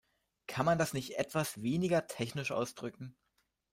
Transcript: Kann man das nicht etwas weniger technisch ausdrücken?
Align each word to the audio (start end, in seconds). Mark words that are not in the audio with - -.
Kann 0.47 0.65
man 0.65 0.79
das 0.79 0.93
nicht 0.93 1.19
etwas 1.19 1.61
weniger 1.61 2.07
technisch 2.07 2.51
ausdrücken? 2.51 3.15